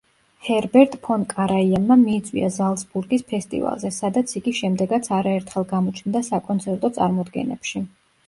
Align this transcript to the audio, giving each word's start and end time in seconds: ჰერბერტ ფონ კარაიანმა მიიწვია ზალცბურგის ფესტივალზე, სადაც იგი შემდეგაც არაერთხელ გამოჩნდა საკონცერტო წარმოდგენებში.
ჰერბერტ 0.45 0.95
ფონ 1.01 1.25
კარაიანმა 1.33 1.97
მიიწვია 2.03 2.47
ზალცბურგის 2.55 3.25
ფესტივალზე, 3.33 3.91
სადაც 3.99 4.33
იგი 4.41 4.53
შემდეგაც 4.61 5.09
არაერთხელ 5.19 5.67
გამოჩნდა 5.75 6.23
საკონცერტო 6.31 6.91
წარმოდგენებში. 6.97 7.83